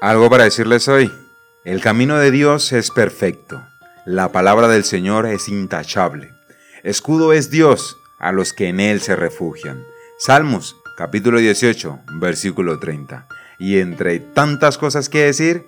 Algo 0.00 0.30
para 0.30 0.44
decirles 0.44 0.88
hoy. 0.88 1.12
El 1.62 1.82
camino 1.82 2.16
de 2.16 2.30
Dios 2.30 2.72
es 2.72 2.90
perfecto. 2.90 3.62
La 4.06 4.32
palabra 4.32 4.66
del 4.66 4.84
Señor 4.84 5.26
es 5.26 5.46
intachable. 5.50 6.32
Escudo 6.82 7.34
es 7.34 7.50
Dios 7.50 7.98
a 8.18 8.32
los 8.32 8.54
que 8.54 8.68
en 8.68 8.80
Él 8.80 9.02
se 9.02 9.14
refugian. 9.14 9.84
Salmos 10.18 10.74
capítulo 10.96 11.38
18, 11.38 12.00
versículo 12.14 12.78
30. 12.78 13.26
Y 13.58 13.78
entre 13.78 14.20
tantas 14.20 14.78
cosas 14.78 15.10
que 15.10 15.26
decir, 15.26 15.66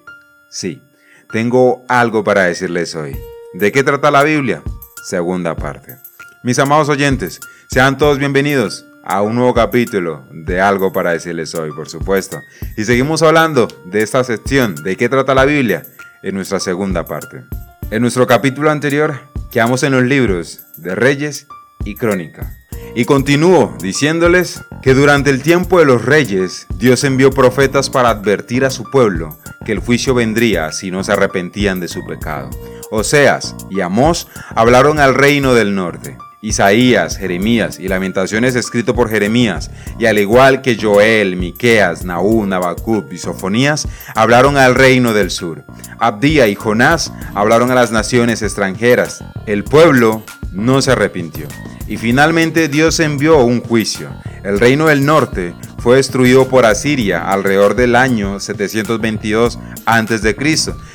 sí, 0.49 0.83
tengo 1.31 1.85
algo 1.87 2.25
para 2.25 2.45
decirles 2.45 2.95
hoy. 2.95 3.15
¿De 3.53 3.71
qué 3.71 3.85
trata 3.85 4.11
la 4.11 4.23
Biblia? 4.23 4.63
Segunda 5.05 5.57
parte. 5.57 5.99
Mis 6.43 6.59
amados 6.59 6.89
oyentes, 6.89 7.39
sean 7.71 7.99
todos 7.99 8.17
bienvenidos 8.17 8.87
a 9.05 9.23
un 9.23 9.35
nuevo 9.35 9.55
capítulo 9.55 10.25
de 10.31 10.61
algo 10.61 10.93
para 10.93 11.13
decirles 11.13 11.55
hoy, 11.55 11.71
por 11.73 11.89
supuesto. 11.89 12.41
Y 12.77 12.85
seguimos 12.85 13.23
hablando 13.23 13.69
de 13.85 14.03
esta 14.03 14.23
sección, 14.25 14.75
de 14.77 14.97
qué 14.97 15.09
trata 15.09 15.35
la 15.35 15.45
Biblia, 15.45 15.83
en 16.23 16.35
nuestra 16.35 16.61
segunda 16.61 17.05
parte. 17.05 17.45
En 17.91 18.03
nuestro 18.03 18.27
capítulo 18.27 18.71
anterior, 18.71 19.21
quedamos 19.51 19.83
en 19.83 19.93
los 19.93 20.05
libros 20.05 20.61
de 20.77 20.95
Reyes 20.95 21.47
y 21.85 21.95
Crónica. 21.97 22.57
Y 22.95 23.05
continúo 23.07 23.77
diciéndoles 23.81 24.63
que 24.83 24.95
durante 24.95 25.31
el 25.31 25.43
tiempo 25.43 25.79
de 25.79 25.87
los 25.87 26.05
reyes, 26.05 26.67
Dios 26.77 27.05
envió 27.05 27.31
profetas 27.31 27.91
para 27.91 28.11
advertir 28.11 28.65
a 28.65 28.71
su 28.71 28.85
pueblo 28.85 29.39
que 29.65 29.73
el 29.73 29.79
juicio 29.79 30.15
vendría 30.15 30.73
si 30.73 30.91
no 30.91 31.03
se 31.03 31.13
arrepentían 31.13 31.81
de 31.81 31.89
su 31.89 32.05
pecado. 32.05 32.51
Oseas 32.91 33.55
y 33.71 33.81
Amós 33.81 34.29
hablaron 34.55 34.99
al 34.99 35.15
reino 35.15 35.55
del 35.55 35.75
norte. 35.75 36.19
Isaías, 36.45 37.19
Jeremías 37.19 37.79
y 37.79 37.87
Lamentaciones 37.87 38.57
escrito 38.57 38.97
por 38.97 39.09
Jeremías, 39.09 39.71
y 39.97 40.07
al 40.07 40.19
igual 40.19 40.61
que 40.61 40.77
Joel, 40.77 41.37
Miqueas, 41.37 42.05
Nahum, 42.05 42.53
Habacuc 42.53 43.13
y 43.13 43.19
Sofonías, 43.19 43.87
hablaron 44.17 44.57
al 44.57 44.75
reino 44.75 45.15
del 45.15 45.31
sur. 45.31 45.65
Abdía 46.01 46.49
y 46.49 46.57
Jonás 46.57 47.13
hablaron 47.37 47.71
a 47.71 47.77
las 47.77 47.93
naciones 47.93 48.43
extranjeras. 48.43 49.23
El 49.47 49.63
pueblo 49.63 50.25
no 50.51 50.83
se 50.83 50.91
arrepintió. 50.91 51.47
Y 51.87 51.97
finalmente 51.97 52.67
Dios 52.67 52.99
envió 52.99 53.45
un 53.45 53.61
juicio. 53.61 54.11
El 54.43 54.59
reino 54.59 54.87
del 54.87 55.07
norte 55.07 55.55
fue 55.79 55.99
destruido 55.99 56.49
por 56.49 56.67
Asiria 56.67 57.31
alrededor 57.31 57.77
del 57.77 57.95
año 57.95 58.41
722 58.41 59.61
a.C. 59.87 60.37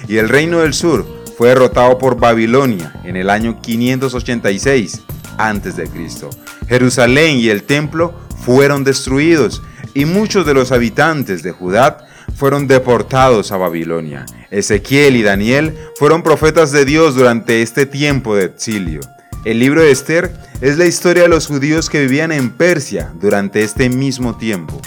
y 0.09 0.17
el 0.17 0.27
reino 0.27 0.59
del 0.59 0.73
sur 0.73 1.07
fue 1.38 1.50
derrotado 1.50 1.97
por 2.00 2.19
Babilonia 2.19 3.00
en 3.05 3.16
el 3.16 3.29
año 3.29 3.61
586 3.61 5.03
antes 5.38 5.75
de 5.75 5.88
Cristo. 5.88 6.30
Jerusalén 6.67 7.38
y 7.38 7.49
el 7.49 7.63
templo 7.63 8.13
fueron 8.43 8.83
destruidos 8.83 9.61
y 9.94 10.05
muchos 10.05 10.45
de 10.45 10.53
los 10.53 10.71
habitantes 10.71 11.44
de 11.44 11.52
Judá 11.52 12.05
fueron 12.35 12.67
deportados 12.67 13.52
a 13.52 13.57
Babilonia. 13.57 14.25
Ezequiel 14.52 15.16
y 15.16 15.23
Daniel 15.23 15.75
fueron 15.97 16.23
profetas 16.23 16.71
de 16.71 16.85
Dios 16.85 17.16
durante 17.16 17.61
este 17.61 17.85
tiempo 17.85 18.35
de 18.35 18.45
exilio. 18.45 19.02
El 19.44 19.59
libro 19.59 19.81
de 19.81 19.91
Esther 19.91 20.31
es 20.61 20.77
la 20.77 20.85
historia 20.85 21.23
de 21.23 21.29
los 21.29 21.47
judíos 21.47 21.89
que 21.89 22.01
vivían 22.01 22.31
en 22.31 22.51
Persia 22.51 23.11
durante 23.19 23.63
este 23.63 23.89
mismo 23.89 24.38
tiempo. 24.38 24.79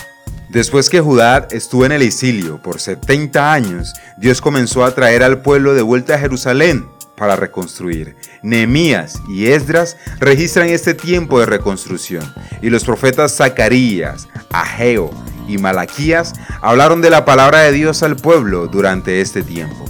Después 0.51 0.91
que 0.91 1.01
Judá 1.01 1.47
estuvo 1.51 1.87
en 1.87 1.93
el 1.93 2.03
exilio 2.03 2.61
por 2.61 2.81
70 2.81 3.53
años, 3.53 3.95
Dios 4.19 4.41
comenzó 4.41 4.85
a 4.85 4.95
traer 4.95 5.23
al 5.23 5.43
pueblo 5.43 5.75
de 5.75 5.83
vuelta 5.83 6.15
a 6.15 6.19
Jerusalén 6.19 6.87
para 7.21 7.37
reconstruir. 7.37 8.17
Nehemías 8.43 9.21
y 9.29 9.49
Esdras 9.49 9.99
registran 10.21 10.71
este 10.71 10.95
tiempo 10.95 11.39
de 11.39 11.45
reconstrucción 11.45 12.25
y 12.63 12.71
los 12.71 12.83
profetas 12.83 13.37
Zacarías, 13.37 14.27
Ageo 14.51 15.11
y 15.47 15.59
Malaquías 15.59 16.33
hablaron 16.63 17.03
de 17.03 17.11
la 17.11 17.27
palabra 17.27 17.59
de 17.59 17.73
Dios 17.73 18.03
al 18.03 18.17
pueblo 18.17 18.69
durante 18.69 19.21
este 19.21 19.43
tiempo. 19.43 19.85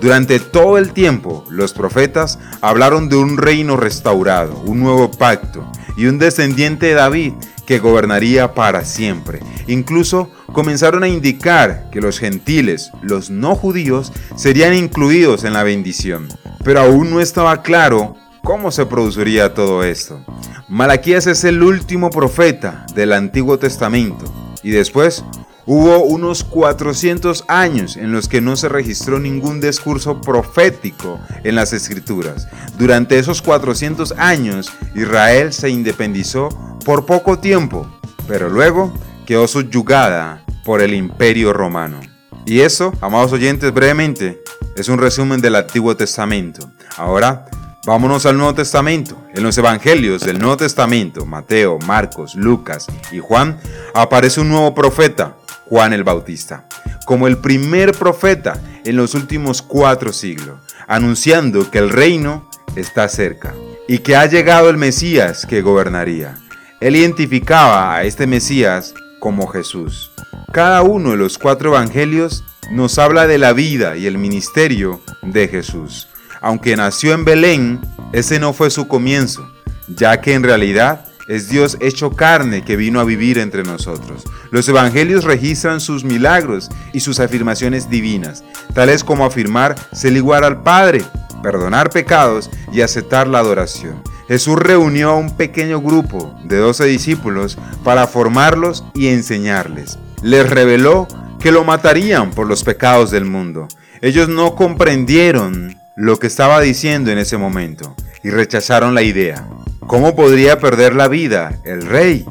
Durante 0.00 0.40
todo 0.40 0.78
el 0.78 0.94
tiempo, 0.94 1.44
los 1.50 1.74
profetas 1.74 2.38
hablaron 2.62 3.10
de 3.10 3.16
un 3.16 3.36
reino 3.36 3.76
restaurado, 3.76 4.58
un 4.64 4.80
nuevo 4.80 5.10
pacto 5.10 5.70
y 5.98 6.06
un 6.06 6.18
descendiente 6.18 6.86
de 6.86 6.94
David 6.94 7.34
que 7.66 7.78
gobernaría 7.78 8.54
para 8.54 8.86
siempre. 8.86 9.40
Incluso 9.66 10.30
comenzaron 10.52 11.02
a 11.02 11.08
indicar 11.08 11.88
que 11.90 12.00
los 12.00 12.18
gentiles, 12.18 12.90
los 13.02 13.30
no 13.30 13.54
judíos, 13.54 14.12
serían 14.36 14.74
incluidos 14.74 15.44
en 15.44 15.52
la 15.52 15.62
bendición. 15.62 16.28
Pero 16.64 16.80
aún 16.80 17.10
no 17.10 17.20
estaba 17.20 17.62
claro 17.62 18.16
cómo 18.42 18.70
se 18.70 18.86
produciría 18.86 19.54
todo 19.54 19.84
esto. 19.84 20.24
Malaquías 20.68 21.26
es 21.26 21.44
el 21.44 21.62
último 21.62 22.10
profeta 22.10 22.86
del 22.94 23.12
Antiguo 23.12 23.58
Testamento 23.58 24.24
y 24.62 24.70
después 24.70 25.24
Hubo 25.72 26.02
unos 26.02 26.42
400 26.42 27.44
años 27.46 27.96
en 27.96 28.10
los 28.10 28.28
que 28.28 28.40
no 28.40 28.56
se 28.56 28.68
registró 28.68 29.20
ningún 29.20 29.60
discurso 29.60 30.20
profético 30.20 31.20
en 31.44 31.54
las 31.54 31.72
escrituras. 31.72 32.48
Durante 32.76 33.20
esos 33.20 33.40
400 33.40 34.14
años, 34.18 34.72
Israel 34.96 35.52
se 35.52 35.70
independizó 35.70 36.48
por 36.84 37.06
poco 37.06 37.38
tiempo, 37.38 37.86
pero 38.26 38.48
luego 38.48 38.92
quedó 39.30 39.46
subyugada 39.46 40.42
por 40.64 40.82
el 40.82 40.92
imperio 40.92 41.52
romano. 41.52 42.00
Y 42.46 42.62
eso, 42.62 42.92
amados 43.00 43.30
oyentes, 43.30 43.72
brevemente, 43.72 44.42
es 44.74 44.88
un 44.88 44.98
resumen 44.98 45.40
del 45.40 45.54
Antiguo 45.54 45.96
Testamento. 45.96 46.68
Ahora, 46.96 47.46
vámonos 47.86 48.26
al 48.26 48.36
Nuevo 48.36 48.54
Testamento. 48.54 49.24
En 49.32 49.44
los 49.44 49.56
Evangelios 49.56 50.22
del 50.22 50.40
Nuevo 50.40 50.56
Testamento, 50.56 51.26
Mateo, 51.26 51.78
Marcos, 51.86 52.34
Lucas 52.34 52.88
y 53.12 53.20
Juan, 53.20 53.60
aparece 53.94 54.40
un 54.40 54.48
nuevo 54.48 54.74
profeta, 54.74 55.36
Juan 55.66 55.92
el 55.92 56.02
Bautista, 56.02 56.66
como 57.06 57.28
el 57.28 57.38
primer 57.38 57.92
profeta 57.92 58.60
en 58.84 58.96
los 58.96 59.14
últimos 59.14 59.62
cuatro 59.62 60.12
siglos, 60.12 60.58
anunciando 60.88 61.70
que 61.70 61.78
el 61.78 61.90
reino 61.90 62.50
está 62.74 63.08
cerca 63.08 63.54
y 63.86 63.98
que 63.98 64.16
ha 64.16 64.26
llegado 64.26 64.70
el 64.70 64.76
Mesías 64.76 65.46
que 65.46 65.62
gobernaría. 65.62 66.36
Él 66.80 66.96
identificaba 66.96 67.94
a 67.94 68.02
este 68.02 68.26
Mesías 68.26 68.92
como 69.20 69.46
Jesús. 69.46 70.10
Cada 70.52 70.82
uno 70.82 71.12
de 71.12 71.16
los 71.16 71.38
cuatro 71.38 71.70
evangelios 71.70 72.42
nos 72.72 72.98
habla 72.98 73.28
de 73.28 73.38
la 73.38 73.52
vida 73.52 73.96
y 73.96 74.06
el 74.06 74.18
ministerio 74.18 75.00
de 75.22 75.46
Jesús. 75.46 76.08
Aunque 76.40 76.74
nació 76.74 77.12
en 77.12 77.24
Belén, 77.24 77.80
ese 78.12 78.40
no 78.40 78.52
fue 78.52 78.70
su 78.70 78.88
comienzo, 78.88 79.48
ya 79.86 80.20
que 80.20 80.34
en 80.34 80.42
realidad 80.42 81.04
es 81.28 81.48
Dios 81.48 81.76
hecho 81.80 82.10
carne 82.10 82.64
que 82.64 82.76
vino 82.76 82.98
a 82.98 83.04
vivir 83.04 83.38
entre 83.38 83.62
nosotros. 83.62 84.24
Los 84.50 84.68
evangelios 84.68 85.22
registran 85.22 85.80
sus 85.80 86.02
milagros 86.02 86.70
y 86.92 87.00
sus 87.00 87.20
afirmaciones 87.20 87.88
divinas, 87.88 88.42
tales 88.74 89.04
como 89.04 89.24
afirmar 89.24 89.76
ser 89.92 90.14
igual 90.14 90.42
al 90.42 90.62
Padre, 90.62 91.04
perdonar 91.40 91.90
pecados 91.90 92.50
y 92.72 92.80
aceptar 92.80 93.28
la 93.28 93.38
adoración. 93.38 94.02
Jesús 94.30 94.54
reunió 94.60 95.10
a 95.10 95.16
un 95.16 95.36
pequeño 95.36 95.80
grupo 95.80 96.32
de 96.44 96.58
12 96.58 96.84
discípulos 96.84 97.58
para 97.82 98.06
formarlos 98.06 98.84
y 98.94 99.08
enseñarles. 99.08 99.98
Les 100.22 100.48
reveló 100.48 101.08
que 101.40 101.50
lo 101.50 101.64
matarían 101.64 102.30
por 102.30 102.46
los 102.46 102.62
pecados 102.62 103.10
del 103.10 103.24
mundo. 103.24 103.66
Ellos 104.00 104.28
no 104.28 104.54
comprendieron 104.54 105.76
lo 105.96 106.20
que 106.20 106.28
estaba 106.28 106.60
diciendo 106.60 107.10
en 107.10 107.18
ese 107.18 107.38
momento 107.38 107.96
y 108.22 108.30
rechazaron 108.30 108.94
la 108.94 109.02
idea. 109.02 109.48
¿Cómo 109.88 110.14
podría 110.14 110.60
perder 110.60 110.94
la 110.94 111.08
vida 111.08 111.58
el 111.64 111.82
rey, 111.82 112.24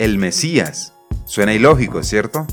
el 0.00 0.18
Mesías? 0.18 0.94
Suena 1.26 1.54
ilógico, 1.54 2.02
¿cierto? 2.02 2.44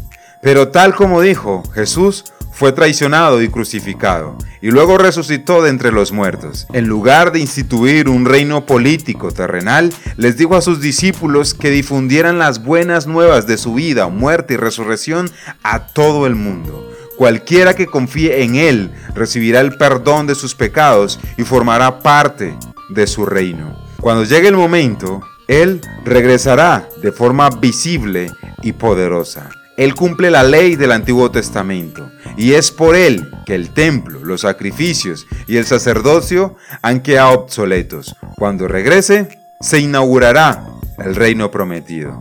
Pero 0.44 0.68
tal 0.68 0.94
como 0.94 1.20
dijo, 1.22 1.64
Jesús 1.74 2.26
fue 2.54 2.72
traicionado 2.72 3.42
y 3.42 3.50
crucificado, 3.50 4.38
y 4.62 4.70
luego 4.70 4.98
resucitó 4.98 5.64
de 5.64 5.70
entre 5.70 5.92
los 5.92 6.12
muertos. 6.12 6.68
En 6.72 6.88
lugar 6.88 7.32
de 7.32 7.40
instituir 7.40 8.08
un 8.08 8.26
reino 8.26 8.66
político 8.66 9.32
terrenal, 9.32 9.92
les 10.18 10.38
dijo 10.38 10.56
a 10.56 10.62
sus 10.62 10.80
discípulos 10.80 11.54
que 11.54 11.72
difundieran 11.72 12.38
las 12.38 12.64
buenas 12.64 13.08
nuevas 13.08 13.48
de 13.48 13.58
su 13.58 13.74
vida, 13.74 14.08
muerte 14.08 14.54
y 14.54 14.58
resurrección 14.58 15.30
a 15.64 15.88
todo 15.88 16.28
el 16.28 16.36
mundo. 16.36 16.90
Cualquiera 17.18 17.76
que 17.76 17.88
confíe 17.88 18.44
en 18.44 18.56
Él 18.56 18.92
recibirá 19.16 19.62
el 19.62 19.78
perdón 19.78 20.28
de 20.28 20.36
sus 20.36 20.56
pecados 20.56 21.20
y 21.38 21.44
formará 21.44 22.00
parte 22.00 22.56
de 22.90 23.08
su 23.08 23.26
reino. 23.26 23.78
Cuando 24.00 24.24
llegue 24.24 24.48
el 24.48 24.58
momento, 24.58 25.22
Él 25.48 25.82
regresará 26.06 26.88
de 27.02 27.12
forma 27.12 27.50
visible 27.50 28.32
y 28.62 28.74
poderosa. 28.74 29.50
Él 29.76 29.96
cumple 29.96 30.30
la 30.30 30.44
ley 30.44 30.76
del 30.76 30.92
Antiguo 30.92 31.32
Testamento 31.32 32.12
y 32.38 32.54
es 32.54 32.72
por 32.72 32.96
Él 32.96 33.30
que 33.46 33.56
el 33.56 33.72
templo, 33.72 34.20
los 34.24 34.42
sacrificios 34.42 35.26
y 35.48 35.58
el 35.58 35.66
sacerdocio 35.66 36.56
han 36.82 37.02
quedado 37.02 37.32
obsoletos. 37.32 38.16
Cuando 38.36 38.68
regrese, 38.68 39.40
se 39.62 39.80
inaugurará 39.80 40.66
el 41.00 41.16
reino 41.16 41.50
prometido. 41.50 42.18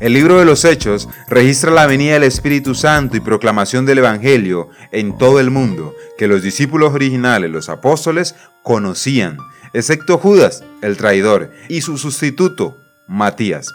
El 0.00 0.14
libro 0.14 0.38
de 0.38 0.44
los 0.44 0.64
Hechos 0.64 1.08
registra 1.28 1.70
la 1.70 1.86
venida 1.86 2.14
del 2.14 2.24
Espíritu 2.24 2.74
Santo 2.74 3.16
y 3.16 3.20
proclamación 3.20 3.86
del 3.86 3.98
Evangelio 3.98 4.70
en 4.92 5.16
todo 5.16 5.40
el 5.40 5.50
mundo 5.50 5.94
que 6.18 6.28
los 6.28 6.42
discípulos 6.42 6.92
originales, 6.92 7.50
los 7.50 7.68
apóstoles, 7.68 8.34
conocían 8.62 9.38
excepto 9.72 10.18
Judas, 10.18 10.64
el 10.80 10.96
traidor, 10.96 11.50
y 11.68 11.82
su 11.82 11.98
sustituto, 11.98 12.78
Matías, 13.06 13.68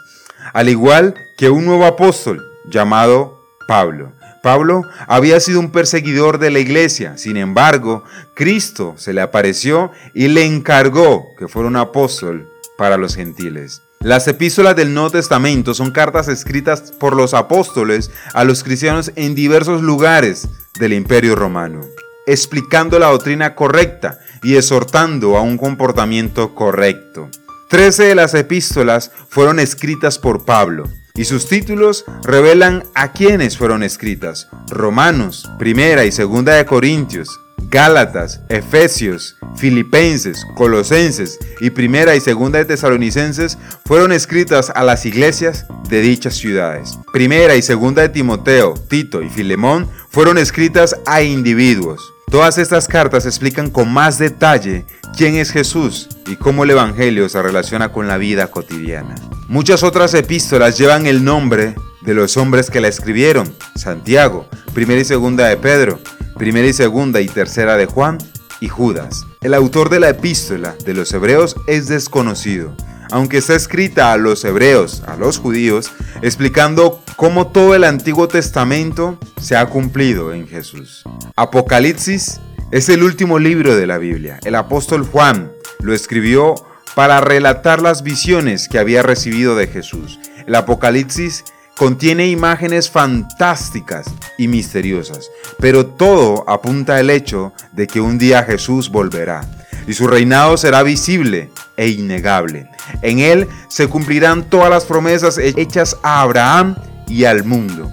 al 0.52 0.68
igual 0.68 1.14
que 1.38 1.48
un 1.48 1.64
nuevo 1.64 1.86
apóstol 1.86 2.51
llamado 2.64 3.42
Pablo. 3.66 4.12
Pablo 4.42 4.82
había 5.06 5.38
sido 5.38 5.60
un 5.60 5.70
perseguidor 5.70 6.38
de 6.38 6.50
la 6.50 6.58
iglesia, 6.58 7.16
sin 7.16 7.36
embargo, 7.36 8.04
Cristo 8.34 8.94
se 8.96 9.12
le 9.12 9.20
apareció 9.20 9.92
y 10.14 10.28
le 10.28 10.44
encargó 10.44 11.34
que 11.38 11.46
fuera 11.46 11.68
un 11.68 11.76
apóstol 11.76 12.50
para 12.76 12.96
los 12.96 13.14
gentiles. 13.14 13.82
Las 14.00 14.26
epístolas 14.26 14.74
del 14.74 14.92
Nuevo 14.92 15.10
Testamento 15.10 15.74
son 15.74 15.92
cartas 15.92 16.26
escritas 16.26 16.92
por 16.98 17.14
los 17.14 17.34
apóstoles 17.34 18.10
a 18.34 18.42
los 18.42 18.64
cristianos 18.64 19.12
en 19.14 19.36
diversos 19.36 19.80
lugares 19.80 20.48
del 20.80 20.92
Imperio 20.92 21.36
Romano, 21.36 21.82
explicando 22.26 22.98
la 22.98 23.06
doctrina 23.06 23.54
correcta 23.54 24.18
y 24.42 24.56
exhortando 24.56 25.36
a 25.36 25.42
un 25.42 25.56
comportamiento 25.56 26.52
correcto. 26.56 27.28
Trece 27.68 28.02
de 28.02 28.16
las 28.16 28.34
epístolas 28.34 29.12
fueron 29.28 29.60
escritas 29.60 30.18
por 30.18 30.44
Pablo, 30.44 30.90
y 31.14 31.24
sus 31.24 31.46
títulos 31.46 32.04
revelan 32.22 32.84
a 32.94 33.12
quiénes 33.12 33.58
fueron 33.58 33.82
escritas. 33.82 34.48
Romanos, 34.68 35.50
Primera 35.58 36.04
y 36.04 36.12
Segunda 36.12 36.54
de 36.54 36.64
Corintios, 36.64 37.28
Gálatas, 37.70 38.40
Efesios, 38.48 39.36
Filipenses, 39.56 40.44
Colosenses 40.56 41.38
y 41.60 41.70
Primera 41.70 42.14
y 42.14 42.20
Segunda 42.20 42.58
de 42.58 42.64
Tesalonicenses 42.64 43.56
fueron 43.84 44.12
escritas 44.12 44.70
a 44.74 44.82
las 44.84 45.06
iglesias 45.06 45.66
de 45.88 46.00
dichas 46.00 46.34
ciudades. 46.34 46.98
Primera 47.12 47.56
y 47.56 47.62
Segunda 47.62 48.02
de 48.02 48.08
Timoteo, 48.08 48.74
Tito 48.74 49.22
y 49.22 49.28
Filemón 49.28 49.88
fueron 50.10 50.38
escritas 50.38 50.96
a 51.06 51.22
individuos. 51.22 52.12
Todas 52.32 52.56
estas 52.56 52.88
cartas 52.88 53.26
explican 53.26 53.68
con 53.68 53.92
más 53.92 54.18
detalle 54.18 54.86
quién 55.14 55.34
es 55.34 55.50
Jesús 55.50 56.08
y 56.26 56.36
cómo 56.36 56.64
el 56.64 56.70
Evangelio 56.70 57.28
se 57.28 57.42
relaciona 57.42 57.92
con 57.92 58.08
la 58.08 58.16
vida 58.16 58.46
cotidiana. 58.46 59.16
Muchas 59.48 59.82
otras 59.82 60.14
epístolas 60.14 60.78
llevan 60.78 61.06
el 61.06 61.24
nombre 61.24 61.74
de 62.00 62.14
los 62.14 62.38
hombres 62.38 62.70
que 62.70 62.80
la 62.80 62.88
escribieron, 62.88 63.54
Santiago, 63.74 64.48
primera 64.72 65.02
y 65.02 65.04
segunda 65.04 65.46
de 65.46 65.58
Pedro, 65.58 66.00
primera 66.38 66.66
y 66.66 66.72
segunda 66.72 67.20
y 67.20 67.28
tercera 67.28 67.76
de 67.76 67.84
Juan 67.84 68.16
y 68.60 68.68
Judas. 68.68 69.26
El 69.42 69.52
autor 69.52 69.90
de 69.90 70.00
la 70.00 70.08
epístola 70.08 70.74
de 70.86 70.94
los 70.94 71.12
hebreos 71.12 71.54
es 71.66 71.88
desconocido, 71.88 72.74
aunque 73.10 73.38
está 73.38 73.54
escrita 73.54 74.12
a 74.12 74.16
los 74.16 74.44
hebreos, 74.44 75.02
a 75.06 75.16
los 75.16 75.38
judíos, 75.38 75.92
explicando 76.22 77.02
cómo 77.16 77.48
todo 77.48 77.74
el 77.74 77.84
Antiguo 77.84 78.28
Testamento 78.28 79.18
se 79.40 79.56
ha 79.56 79.66
cumplido 79.66 80.32
en 80.32 80.46
Jesús. 80.46 81.04
Apocalipsis 81.36 82.40
es 82.70 82.88
el 82.88 83.02
último 83.02 83.38
libro 83.38 83.76
de 83.76 83.86
la 83.86 83.98
Biblia. 83.98 84.38
El 84.44 84.54
apóstol 84.54 85.04
Juan 85.04 85.52
lo 85.80 85.92
escribió 85.92 86.54
para 86.94 87.20
relatar 87.20 87.82
las 87.82 88.02
visiones 88.02 88.68
que 88.68 88.78
había 88.78 89.02
recibido 89.02 89.56
de 89.56 89.66
Jesús. 89.66 90.18
El 90.46 90.54
Apocalipsis 90.54 91.44
contiene 91.76 92.28
imágenes 92.28 92.90
fantásticas 92.90 94.06
y 94.38 94.48
misteriosas, 94.48 95.30
pero 95.58 95.86
todo 95.86 96.44
apunta 96.48 96.96
al 96.96 97.10
hecho 97.10 97.52
de 97.72 97.86
que 97.86 98.00
un 98.00 98.18
día 98.18 98.42
Jesús 98.44 98.90
volverá 98.90 99.42
y 99.86 99.94
su 99.94 100.06
reinado 100.06 100.56
será 100.56 100.82
visible 100.82 101.50
e 101.76 101.88
innegable. 101.88 102.68
En 103.02 103.18
él 103.18 103.48
se 103.68 103.88
cumplirán 103.88 104.48
todas 104.48 104.70
las 104.70 104.84
promesas 104.84 105.38
hechas 105.38 105.96
a 106.02 106.22
Abraham 106.22 106.76
y 107.08 107.24
al 107.24 107.44
mundo. 107.44 107.90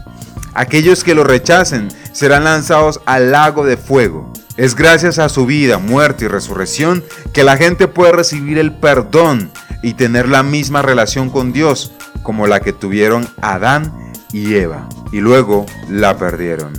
Aquellos 0.53 1.03
que 1.03 1.15
lo 1.15 1.23
rechacen 1.23 1.89
serán 2.11 2.43
lanzados 2.43 2.99
al 3.05 3.31
lago 3.31 3.65
de 3.65 3.77
fuego. 3.77 4.31
Es 4.57 4.75
gracias 4.75 5.19
a 5.19 5.29
su 5.29 5.45
vida, 5.45 5.77
muerte 5.77 6.25
y 6.25 6.27
resurrección 6.27 7.03
que 7.33 7.43
la 7.43 7.55
gente 7.55 7.87
puede 7.87 8.11
recibir 8.11 8.57
el 8.57 8.73
perdón 8.73 9.51
y 9.81 9.93
tener 9.93 10.27
la 10.27 10.43
misma 10.43 10.81
relación 10.81 11.29
con 11.29 11.53
Dios 11.53 11.93
como 12.23 12.47
la 12.47 12.59
que 12.59 12.73
tuvieron 12.73 13.27
Adán 13.41 14.11
y 14.33 14.55
Eva, 14.55 14.89
y 15.11 15.19
luego 15.19 15.65
la 15.89 16.17
perdieron. 16.17 16.73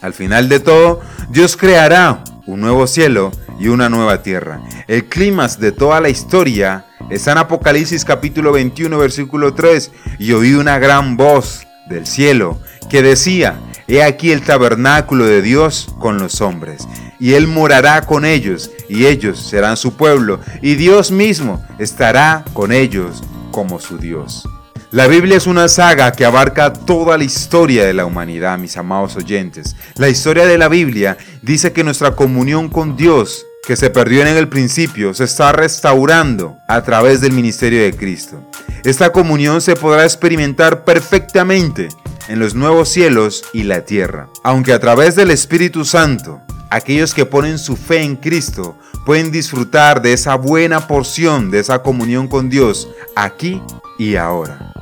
Al 0.00 0.14
final 0.14 0.48
de 0.48 0.60
todo, 0.60 1.00
Dios 1.30 1.56
creará 1.56 2.24
un 2.46 2.60
nuevo 2.60 2.86
cielo 2.86 3.32
y 3.58 3.68
una 3.68 3.88
nueva 3.88 4.22
tierra. 4.22 4.60
El 4.86 5.04
clímax 5.06 5.58
de 5.58 5.72
toda 5.72 6.00
la 6.00 6.08
historia 6.08 6.86
está 7.10 7.32
en 7.32 7.38
Apocalipsis 7.38 8.04
capítulo 8.04 8.52
21 8.52 8.98
versículo 8.98 9.54
3 9.54 9.90
y 10.18 10.32
oí 10.32 10.54
una 10.54 10.78
gran 10.78 11.16
voz 11.16 11.66
del 11.88 12.06
cielo 12.06 12.58
que 12.88 13.02
decía, 13.02 13.58
He 13.86 14.02
aquí 14.02 14.32
el 14.32 14.42
tabernáculo 14.42 15.26
de 15.26 15.42
Dios 15.42 15.94
con 15.98 16.18
los 16.18 16.40
hombres, 16.40 16.88
y 17.20 17.34
Él 17.34 17.46
morará 17.46 18.02
con 18.02 18.24
ellos, 18.24 18.70
y 18.88 19.04
ellos 19.06 19.38
serán 19.38 19.76
su 19.76 19.94
pueblo, 19.96 20.40
y 20.62 20.76
Dios 20.76 21.10
mismo 21.10 21.62
estará 21.78 22.44
con 22.54 22.72
ellos 22.72 23.22
como 23.50 23.78
su 23.78 23.98
Dios. 23.98 24.48
La 24.94 25.08
Biblia 25.08 25.36
es 25.36 25.48
una 25.48 25.66
saga 25.66 26.12
que 26.12 26.24
abarca 26.24 26.72
toda 26.72 27.18
la 27.18 27.24
historia 27.24 27.84
de 27.84 27.92
la 27.92 28.06
humanidad, 28.06 28.56
mis 28.58 28.76
amados 28.76 29.16
oyentes. 29.16 29.74
La 29.96 30.08
historia 30.08 30.46
de 30.46 30.56
la 30.56 30.68
Biblia 30.68 31.18
dice 31.42 31.72
que 31.72 31.82
nuestra 31.82 32.14
comunión 32.14 32.68
con 32.68 32.96
Dios, 32.96 33.44
que 33.66 33.74
se 33.74 33.90
perdió 33.90 34.22
en 34.22 34.28
el 34.28 34.46
principio, 34.46 35.12
se 35.12 35.24
está 35.24 35.50
restaurando 35.50 36.58
a 36.68 36.82
través 36.84 37.20
del 37.20 37.32
ministerio 37.32 37.82
de 37.82 37.92
Cristo. 37.92 38.40
Esta 38.84 39.10
comunión 39.10 39.60
se 39.60 39.74
podrá 39.74 40.04
experimentar 40.04 40.84
perfectamente 40.84 41.88
en 42.28 42.38
los 42.38 42.54
nuevos 42.54 42.88
cielos 42.88 43.42
y 43.52 43.64
la 43.64 43.84
tierra. 43.84 44.28
Aunque 44.44 44.72
a 44.72 44.78
través 44.78 45.16
del 45.16 45.32
Espíritu 45.32 45.84
Santo, 45.84 46.40
aquellos 46.70 47.14
que 47.14 47.26
ponen 47.26 47.58
su 47.58 47.76
fe 47.76 48.02
en 48.02 48.14
Cristo 48.14 48.78
pueden 49.04 49.32
disfrutar 49.32 50.00
de 50.02 50.12
esa 50.12 50.36
buena 50.36 50.86
porción, 50.86 51.50
de 51.50 51.58
esa 51.58 51.82
comunión 51.82 52.28
con 52.28 52.48
Dios, 52.48 52.88
aquí 53.16 53.60
y 53.98 54.14
ahora. 54.14 54.73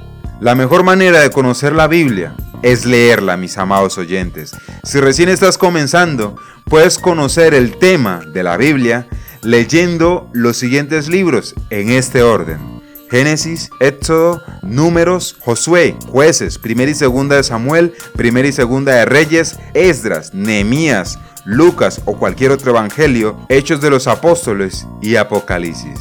La 0.43 0.56
mejor 0.56 0.83
manera 0.83 1.21
de 1.21 1.31
conocer 1.31 1.73
la 1.73 1.87
Biblia 1.87 2.35
es 2.62 2.85
leerla, 2.85 3.37
mis 3.37 3.59
amados 3.59 3.97
oyentes. 3.97 4.50
Si 4.83 4.99
recién 4.99 5.29
estás 5.29 5.56
comenzando, 5.56 6.35
puedes 6.65 6.99
conocer 6.99 7.55
el 7.55 7.79
tema 7.79 8.23
de 8.27 8.43
la 8.43 8.56
Biblia 8.56 9.06
leyendo 9.43 10.29
los 10.33 10.56
siguientes 10.56 11.06
libros 11.06 11.55
en 11.71 11.91
este 11.91 12.25
orden. 12.25 12.83
Génesis, 13.09 13.71
Éxodo, 13.79 14.43
Números, 14.62 15.37
Josué, 15.44 15.94
Jueces, 16.09 16.59
Primera 16.59 16.91
y 16.91 16.95
Segunda 16.95 17.37
de 17.37 17.45
Samuel, 17.45 17.95
Primera 18.17 18.49
y 18.49 18.53
Segunda 18.53 18.97
de 18.97 19.05
Reyes, 19.05 19.61
Esdras, 19.75 20.35
Nehemías, 20.35 21.21
Lucas 21.45 22.03
o 22.05 22.19
cualquier 22.19 22.50
otro 22.50 22.73
evangelio, 22.73 23.38
Hechos 23.49 23.81
de 23.81 23.91
los 23.91 24.09
Apóstoles 24.09 24.88
y 25.00 25.15
Apocalipsis. 25.15 26.00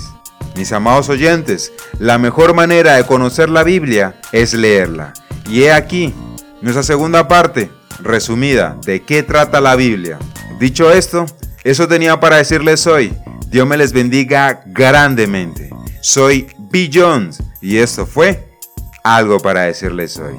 Mis 0.56 0.72
amados 0.72 1.10
oyentes, 1.10 1.72
la 2.00 2.18
mejor 2.18 2.54
manera 2.54 2.96
de 2.96 3.06
conocer 3.06 3.50
la 3.50 3.64
Biblia 3.64 4.20
es 4.32 4.54
leerla. 4.54 5.14
Y 5.50 5.64
he 5.64 5.72
aquí 5.72 6.14
nuestra 6.62 6.84
segunda 6.84 7.28
parte, 7.28 7.72
resumida, 8.00 8.78
de 8.86 9.02
qué 9.04 9.24
trata 9.24 9.62
la 9.62 9.76
Biblia. 9.76 10.20
Dicho 10.60 10.92
esto, 10.92 11.26
eso 11.64 11.88
tenía 11.88 12.20
para 12.20 12.38
decirles 12.38 12.86
hoy. 12.88 13.14
Dios 13.48 13.68
me 13.68 13.78
les 13.78 13.94
bendiga 13.94 14.62
grandemente. 14.66 15.70
Soy 16.02 16.48
Jones 16.92 17.42
y 17.62 17.78
esto 17.78 18.06
fue 18.06 18.58
algo 19.04 19.40
para 19.40 19.64
decirles 19.64 20.18
hoy. 20.18 20.38